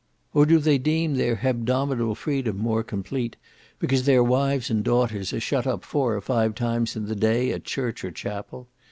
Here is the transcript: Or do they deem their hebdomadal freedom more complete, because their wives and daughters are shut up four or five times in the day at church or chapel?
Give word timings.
Or 0.33 0.47
do 0.47 0.57
they 0.57 0.79
deem 0.79 1.13
their 1.13 1.35
hebdomadal 1.35 2.15
freedom 2.15 2.57
more 2.57 2.81
complete, 2.81 3.35
because 3.77 4.05
their 4.05 4.23
wives 4.23 4.71
and 4.71 4.83
daughters 4.83 5.31
are 5.31 5.39
shut 5.39 5.67
up 5.67 5.83
four 5.85 6.15
or 6.15 6.21
five 6.21 6.55
times 6.55 6.95
in 6.95 7.05
the 7.05 7.15
day 7.15 7.51
at 7.51 7.65
church 7.65 8.03
or 8.03 8.09
chapel? 8.09 8.67